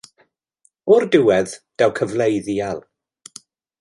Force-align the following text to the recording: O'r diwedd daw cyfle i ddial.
O'r 0.95 1.05
diwedd 1.15 1.53
daw 1.83 1.93
cyfle 2.01 2.29
i 2.37 2.41
ddial. 2.49 2.83